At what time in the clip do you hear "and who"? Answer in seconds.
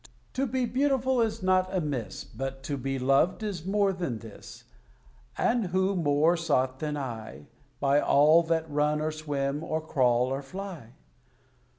5.37-5.95